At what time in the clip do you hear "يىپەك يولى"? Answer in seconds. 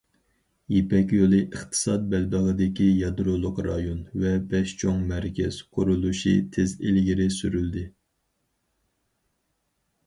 0.75-1.41